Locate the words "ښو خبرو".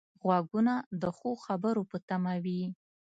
1.17-1.81